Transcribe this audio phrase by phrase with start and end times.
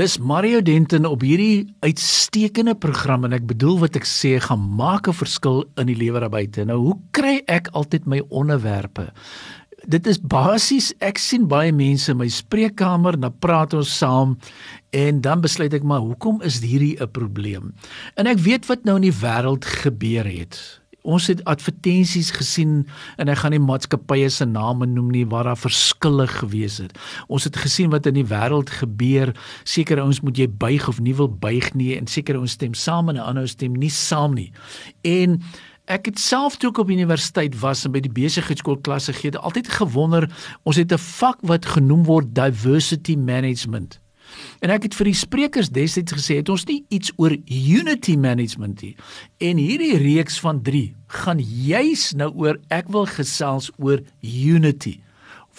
[0.00, 5.10] Dis Mario Denton op hierdie uitstekende program en ek bedoel wat ek sê gaan maak
[5.10, 6.64] 'n verskil in die lewe daar buite.
[6.64, 9.10] Nou, hoe kry ek altyd my onderwerpe?
[9.84, 14.38] Dit is basies ek sien baie mense in my spreekkamer, dan praat ons saam
[14.90, 17.74] en dan besluit ek maar hoekom is hierdie 'n probleem?
[18.16, 22.86] En ek weet wat nou in die wêreld gebeur het ons het advertensies gesien
[23.16, 26.98] en ek gaan nie maatskappye se name noem nie waar daar verskille gewees het.
[27.28, 29.34] Ons het gesien wat in die wêreld gebeur.
[29.64, 33.08] Sekere ouens moet jy buig of nie wil buig nie en sekere ouens stem saam
[33.08, 34.52] en ander stem nie saam nie.
[35.02, 35.40] En
[35.90, 39.66] Ek het self toe ek op universiteit was en by die besigheidskool klasse gee, altyd
[39.74, 40.28] gewonder,
[40.62, 43.98] ons het 'n vak wat genoem word diversity management.
[44.60, 48.82] En ek het vir die sprekers destyds gesê het ons nie iets oor unity management
[48.84, 48.94] nie.
[49.42, 54.98] En hierdie reeks van 3 gaan juis nou oor ek wil gesels oor unity.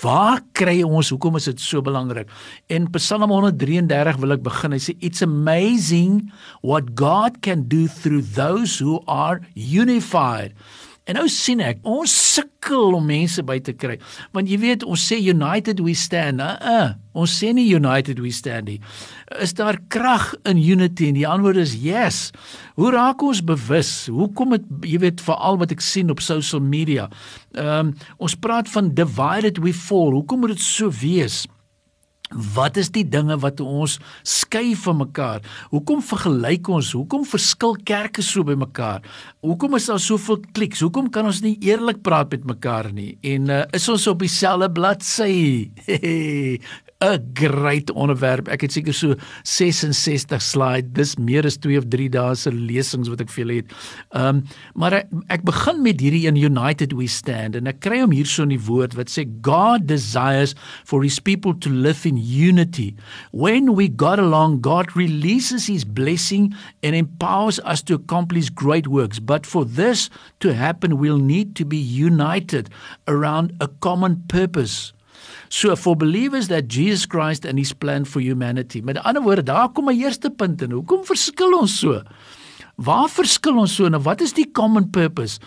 [0.02, 2.30] Waar kry ons hoekom is dit so belangrik?
[2.72, 4.73] En Psalm 133 wil ek begin.
[4.73, 6.31] Hy sê it's amazing
[6.66, 10.56] what God can do through those who are unified.
[11.09, 13.95] En nou sien ek, ons sukkel om mense by te kry.
[14.35, 16.44] Want jy weet, ons sê united we stand.
[16.44, 18.77] Uh, uh, ons sê nie united we stand nie.
[19.41, 21.09] Is daar krag in unity?
[21.09, 22.19] En die antwoord is yes.
[22.77, 23.91] Hoe raak ons bewus?
[24.13, 27.09] Hoekom het jy weet veral wat ek sien op social media?
[27.57, 30.13] Ehm um, ons praat van divided we fall.
[30.13, 31.41] Hoekom moet dit so wees?
[32.32, 35.44] Wat is die dinge wat ons skei van mekaar?
[35.74, 36.94] Hoekom vergelyk ons?
[36.96, 39.04] Hoekom verskil kerke so by mekaar?
[39.44, 40.84] Hoekom is daar soveel kliks?
[40.86, 43.18] Hoekom kan ons nie eerlik praat met mekaar nie?
[43.34, 45.72] En uh, is ons op dieselfde bladsy?
[47.01, 48.47] 'n great onderwerp.
[48.47, 50.94] Ek het seker so 66 slide.
[50.94, 53.73] Dis meer as 2 of 3 dae se lesings wat ek vir julle het.
[54.13, 54.44] Ehm um,
[54.75, 58.44] maar ek, ek begin met hierdie in United We Stand en ek kry hom hierso
[58.44, 60.53] in die woord wat sê God desires
[60.85, 62.94] for his people to live in unity.
[63.31, 66.53] When we got along, God releases his blessing
[66.84, 69.19] and empowers us to accomplish great works.
[69.19, 70.09] But for this
[70.40, 72.69] to happen, we'll need to be united
[73.07, 74.94] around a common purpose.
[75.50, 78.82] So for believers that Jesus Christ and his plan for humanity.
[78.82, 80.72] Met ander woorde, daar kom my eerste punt in.
[80.72, 82.02] Hoekom verskil ons so?
[82.82, 85.40] Waar verskil ons so en wat is die common purpose?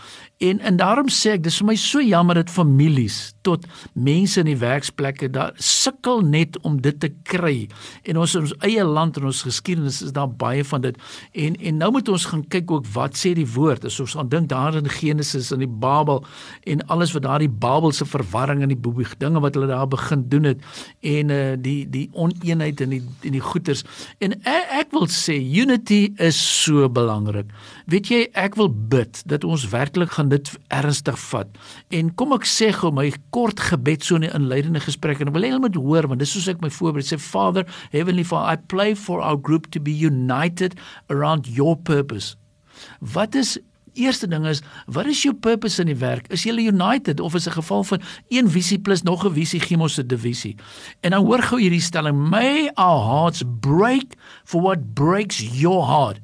[0.45, 4.49] En en daarom sê ek dis vir my so jammer dat families tot mense in
[4.49, 7.69] die werksplekke daar sukkel net om dit te kry.
[8.09, 10.99] En ons in ons eie land en ons geskiedenis is daar baie van dit.
[11.33, 13.87] En en nou moet ons gaan kyk ook wat sê die woord.
[13.89, 16.25] As ons aan dink daar in Genesis en die Babel
[16.69, 20.51] en alles wat daardie Babelse verwarring en die boebie dinge wat hulle daar begin doen
[20.53, 20.61] het
[21.01, 23.85] en uh die die oneenheid en die en die goeters.
[24.25, 27.53] En ek, ek wil sê unity is so belangrik.
[27.89, 31.51] Weet jy, ek wil bid dat ons werklik gaan dit ernstig vat.
[31.95, 35.35] En kom ek sê gou my kort gebed so in 'n inleidende gesprek en ek
[35.35, 38.53] wil hê julle moet hoor want dis soos ek my voorbereid sê Father, Heavenly Father,
[38.53, 40.75] I pray for our group to be united
[41.11, 42.37] around your purpose.
[43.01, 43.59] Wat is
[43.95, 44.59] Eerste ding is,
[44.91, 46.27] wat is jou purpose in die werk?
[46.35, 49.79] Is jy united of is 'n geval van een visie plus nog 'n visie gee
[49.79, 50.57] ons 'n divisie?
[51.01, 56.19] En dan hoor gou hierdie stelling: May our hearts break for what breaks your heart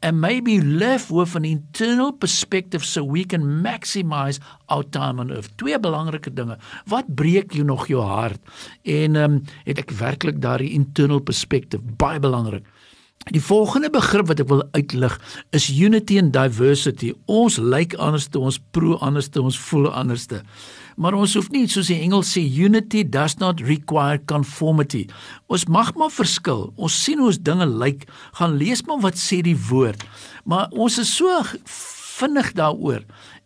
[0.00, 5.50] and maybe live with an internal perspective so we can maximize our time on earth.
[5.56, 6.58] Twee belangrike dinge.
[6.86, 8.40] Wat breek jou nog jou hart?
[8.82, 12.64] En ehm um, het ek werklik daardie internal perspective baie belangrik.
[13.32, 15.14] Die volgende begrip wat ek wil uitlig
[15.56, 17.14] is unity and diversity.
[17.24, 20.42] Ons lyk anders te ons pro anders te ons voel anders te.
[20.96, 25.06] Maar ons hoef nie soos die Engels sê unity does not require conformity.
[25.46, 26.68] Ons mag maar verskil.
[26.76, 28.06] Ons sien hoe ons dinge lyk.
[28.38, 30.04] Gaan lees maar wat sê die woord.
[30.44, 31.30] Maar ons is so
[32.14, 33.02] vinnig daaroor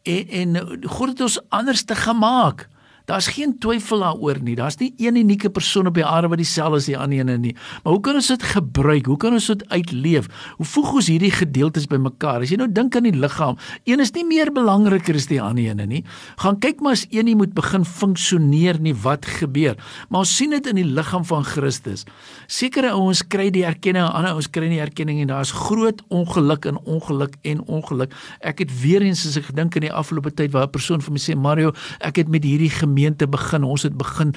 [0.09, 0.57] en en
[0.89, 2.69] God het ons anders te gemaak.
[3.09, 4.55] Daar's geen twyfel daaroor nie.
[4.59, 7.55] Daar's nie een unieke persoon op die aarde wat dieselfde is die ander een nie.
[7.83, 9.07] Maar hoe kan ons dit gebruik?
[9.09, 10.27] Hoe kan ons dit uitleef?
[10.59, 12.45] Hoe voeg ons hierdie gedeeltes bymekaar?
[12.45, 13.57] As jy nou dink aan die liggaam,
[13.89, 16.03] een is nie meer belangriker as die ander een nie.
[16.43, 19.81] Gaan kyk maar as een nie moet begin funksioneer nie, wat gebeur?
[20.11, 22.05] Maar ons sien dit in die liggaam van Christus.
[22.45, 26.77] Sekere ouens kry die erkenning, ander ouens kry nie erkenning en daar's groot ongeluk en
[26.85, 28.13] ongeluk en ongeluk.
[28.45, 31.13] Ek het weer eens as ek gedink in die afgelope tyd waar 'n persoon vir
[31.17, 31.73] my sê Mario,
[32.05, 33.65] ek het met hierdie gemeente begin.
[33.65, 34.35] Ons het begin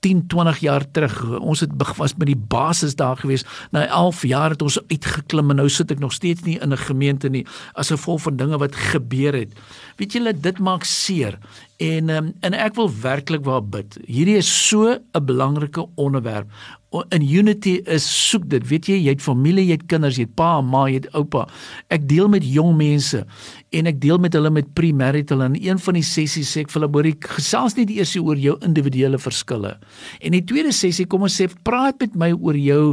[0.00, 1.38] 10, 20 jaar terug.
[1.38, 3.44] Ons het was by die basis daar gewees.
[3.70, 6.76] Na 11 jaar het ons uitgeklim en nou sit ek nog steeds nie in 'n
[6.88, 9.52] gemeente nie as gevolg van dinge wat gebeur het.
[9.96, 11.38] Weet julle, dit maak seer.
[11.76, 13.98] En um, en ek wil werklik waar bid.
[14.06, 16.48] Hierdie is so 'n belangrike onderwerp
[16.90, 18.64] in unity is soek dit.
[18.66, 21.46] Weet jy jy het familie jy het kinders jy het pa ma jy het oupa.
[21.94, 23.22] Ek deel met jong mense
[23.70, 25.44] en ek deel met hulle met premarital.
[25.46, 28.38] En een van die sessies sê ek vir hulle hoor ek gesels nie eers oor
[28.38, 29.76] jou individuele verskille.
[30.20, 32.84] En die tweede sessie kom ons sê praat met my oor jou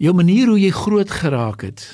[0.00, 1.86] jou manier hoe jy groot geraak het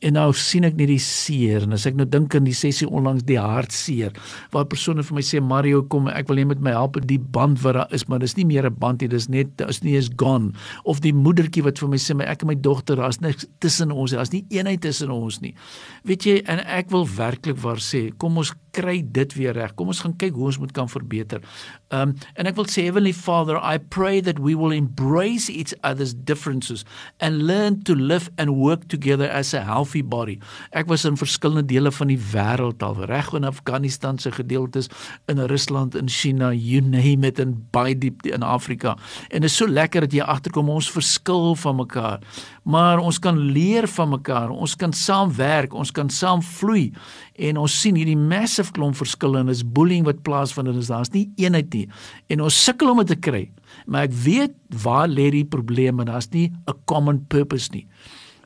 [0.00, 2.88] en nou sien ek net die seer en as ek nou dink aan die sessie
[2.88, 4.12] onlangs die hartseer
[4.52, 7.62] waar persone vir my sê Mario kom ek wil net met my help die band
[7.64, 10.10] wat daar is maar dis nie meer 'n band nie dis net is nie is
[10.16, 10.52] gone.
[10.84, 13.92] Of die moedertjie wat vir my sê my ek en my dogter daar's niks tussen
[13.92, 15.54] ons daar's nie eenheid tussen ons nie.
[16.04, 19.74] Weet jy en ek wil werklik waar sê kom ons kry dit weer reg.
[19.74, 21.40] Kom ons gaan kyk hoe ons moet kan verbeter.
[21.90, 26.12] Um, en ek wil sê heavenly father i pray that we will embrace each other's
[26.12, 26.84] differences
[27.20, 30.38] and learn to live and work together as a healthy body.
[30.70, 34.88] Ek was in verskillende dele van die wêreld al, reg in Afghanistan se gedeeltes,
[35.26, 38.96] in Rusland, in China, you name it en baie diep in Afrika.
[39.30, 42.20] En dit is so lekker dat jy agterkom ons verskil van mekaar.
[42.66, 44.50] Maar ons kan leer van mekaar.
[44.50, 46.90] Ons kan saamwerk, ons kan saam vloei
[47.36, 51.28] en ons sien hierdie massive klomp verskille en is bullying wat plaasvind en daar's nie
[51.40, 51.86] eenheid nie.
[52.32, 53.44] En ons sukkel om dit te kry.
[53.86, 57.86] Maar ek weet waar lê die probleem en daar's nie 'n common purpose nie.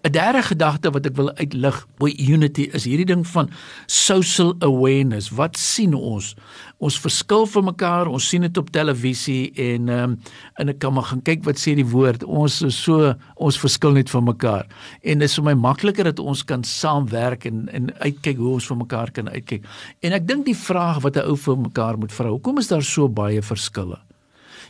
[0.03, 3.51] 'n Derde gedagte wat ek wil uitlig oor unity is hierdie ding van
[3.87, 5.29] social awareness.
[5.29, 6.35] Wat sien ons?
[6.79, 10.19] Ons verskil van mekaar, ons sien dit op televisie en ehm um,
[10.57, 12.25] en ek kan maar gaan kyk wat sê die woord.
[12.25, 14.67] Ons is so ons verskil net van mekaar.
[15.03, 18.67] En dit is vir my makliker dat ons kan saamwerk en en uitkyk hoe ons
[18.73, 19.69] vir mekaar kan uitkyk.
[20.01, 22.83] En ek dink die vraag wat 'n ou vir mekaar moet vra, hoekom is daar
[22.83, 24.01] so baie verskille?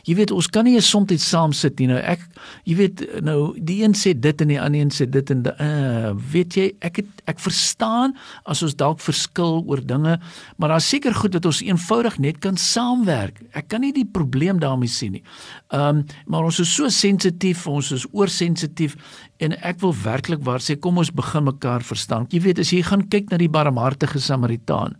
[0.07, 1.87] Jy weet ons kan nie 'n sontyd saam sit nie.
[1.87, 2.19] Nou ek
[2.65, 6.13] jy weet nou die een sê dit en die ander een sê dit en uh
[6.31, 8.15] weet jy ek het ek verstaan
[8.45, 10.19] as ons dalk verskil oor dinge,
[10.57, 13.41] maar daar's seker goed dat ons eenvoudig net kan saamwerk.
[13.53, 15.23] Ek kan nie die probleem daarmee sien nie.
[15.69, 18.95] Um maar ons is so sensitief, ons is oorsensitief
[19.39, 22.27] en ek wil werklik waar sê kom ons begin mekaar verstaan.
[22.29, 24.97] Jy weet as jy gaan kyk na die barmhartige Samaritaan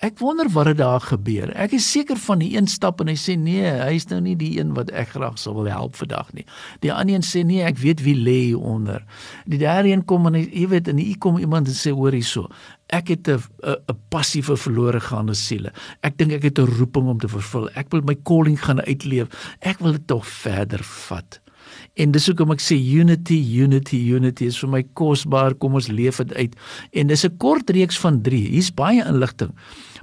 [0.00, 1.50] Ek wonder wat het daar gebeur.
[1.60, 4.32] Ek is seker van die een stap en hy sê nee, hy is nou nie
[4.40, 6.46] die een wat ek graag sou wil help vandag nie.
[6.80, 9.04] Die ander een sê nee, ek weet wie lê hier onder.
[9.44, 12.16] Die derde een kom en hy, jy weet en hier kom iemand en sê hoor
[12.16, 12.48] hierso.
[12.88, 13.44] Ek het 'n
[13.92, 15.70] 'n passie vir verlore gaande siele.
[16.02, 17.68] Ek dink ek het 'n roeping om te vervul.
[17.76, 19.28] Ek wil my calling gaan uitleef.
[19.60, 21.40] Ek wil dit tog verder vat.
[21.94, 25.54] En dis hoekom ek sê unity, unity, unity is vir my kosbaar.
[25.54, 26.56] Kom ons leef dit uit.
[26.92, 28.48] En dis 'n kort reeks van 3.
[28.48, 29.52] Hier's baie inligting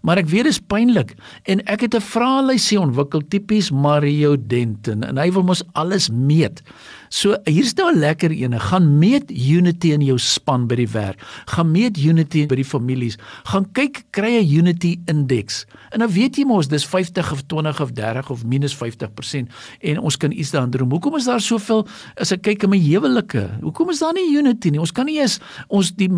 [0.07, 1.11] maar ek weet dit is pynlik
[1.51, 6.63] en ek het 'n vraelysie ontwikkel tipies Mario Denton en hy wil mos alles meet.
[7.09, 8.59] So hier's nou 'n lekker ene.
[8.59, 11.19] Gaan meet unity in jou span by die werk.
[11.45, 13.17] Gaan meet unity by die families.
[13.43, 15.65] Gaan kyk kry 'n unity indeks.
[15.91, 19.49] En nou weet jy mos dis 50 of 20 of 30 of minus 50%
[19.81, 20.89] en ons kan iets daaraan doen.
[20.89, 23.49] Hoekom is daar soveel as ek kyk in my huwelike?
[23.61, 24.79] Hoekom is daar nie unity nie?
[24.79, 26.09] Ons kan nie eens ons die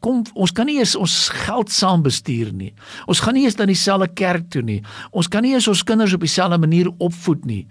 [0.00, 2.72] kom ons kan nie eens ons geld saam bestuur nie.
[3.06, 4.80] Ons gaan nie eens na dieselfde kerk toe nie.
[5.10, 7.64] Ons kan nie eens ons kinders op dieselfde manier opvoed nie.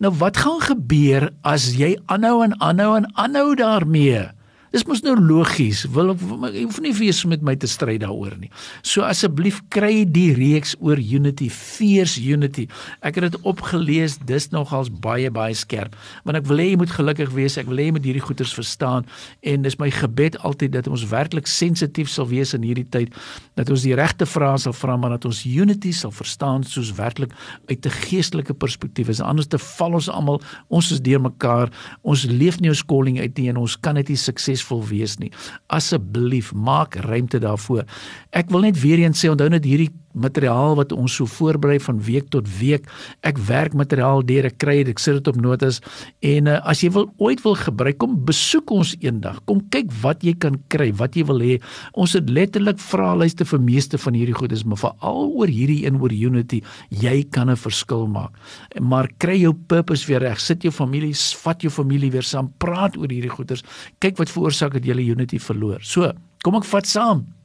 [0.00, 4.28] Nou wat gaan gebeur as jy aanhou en aanhou en aanhou daarmee?
[4.70, 5.82] Dis mos nou logies.
[5.90, 8.52] Wil ek hoef nie vir eens met my te stry daaroor nie.
[8.86, 12.68] So asseblief kry die reeks oor unity, fierce unity.
[13.02, 14.20] Ek het dit opgelees.
[14.28, 15.96] Dis nogals baie baie skerp.
[16.22, 17.58] Want ek wil hê jy moet gelukkig wees.
[17.58, 19.08] Ek wil hê jy moet hierdie goeters verstaan
[19.42, 23.10] en dis my gebed altyd dat ons werklik sensitief sal wees in hierdie tyd
[23.58, 27.34] dat ons die regte vrae sal vra maar dat ons unity sal verstaan soos werklik
[27.66, 29.20] uit 'n geestelike perspektief is.
[29.20, 31.70] Anders te val ons almal, ons is deurmekaar.
[32.02, 35.18] Ons leef nie ons calling uit nie en ons kan net nie sukses suksesvol wees
[35.18, 35.32] nie.
[35.68, 37.86] Asseblief maak ruimte daarvoor.
[38.32, 42.00] Ek wil net weer eens sê onthou net hierdie materiaal wat ons so voorberei van
[42.02, 42.86] week tot week.
[43.26, 45.80] Ek werk materiaal deur, ek kry dit, ek sit dit op notas
[46.26, 49.40] en uh, as jy wil ooit wil gebruik, kom besoek ons eendag.
[49.48, 51.58] Kom kyk wat jy kan kry, wat jy wil hê.
[51.94, 56.12] Ons het letterlik vraelyste vir meeste van hierdie goedes, maar veral oor hierdie een oor
[56.14, 58.34] unity, jy kan 'n verskil maak.
[58.80, 60.40] Maar kry jou purpose weer reg.
[60.40, 63.62] Sit jou familie, vat jou familie weer saam, praat oor hierdie goeders.
[63.98, 65.78] Kyk wat veroorsaak dat jy unity verloor.
[65.82, 66.12] So,
[66.42, 67.39] kom ek vat saam.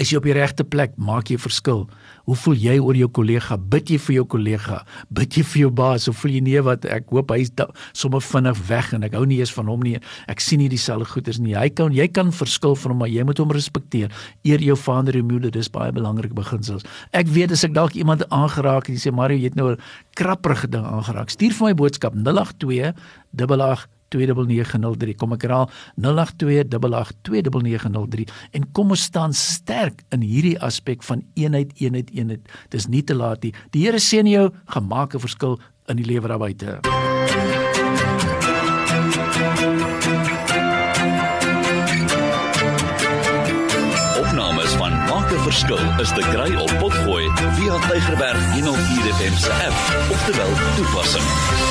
[0.00, 0.96] Is jy op die regte plek?
[1.00, 1.86] Maak jy verskil?
[2.28, 3.56] Hoe voel jy oor jou kollega?
[3.58, 4.80] Bid jy vir jou kollega?
[5.10, 6.08] Bid jy vir jou baas?
[6.10, 7.52] Of voel jy nee wat ek hoop hy's
[7.96, 9.96] sommer vinnig weg en ek hou nie eens van hom nie.
[10.30, 11.56] Ek sien nie dieselfde goeders nie.
[11.58, 14.12] Hy kan jy kan verskil van hom, maar jy moet hom respekteer.
[14.46, 16.86] Eer jou vader en moeder, dis baie belangrik beginsels.
[17.16, 19.80] Ek weet as ek dalk iemand aangeraak en jy sê Mario, jy het nou 'n
[20.14, 21.30] krapperige ding aangeraak.
[21.30, 22.94] Stuur vir my boodskap 082
[23.36, 25.14] 88 08282903.
[25.18, 25.68] Kom ek herhaal
[26.02, 28.26] 08282903
[28.58, 32.48] en kom ons staan sterk in hierdie aspek van eenheid, eenheid, eenheid.
[32.74, 33.54] Dis nie te laat nie.
[33.74, 36.80] Die Here seën jou, gemaak 'n verskil in die lewe daar buite.
[44.20, 49.52] Opnames van Maak 'n verskil is te kry op Potgooi via Tigerberg 104 FM se
[49.52, 51.69] app of te wel toepassing.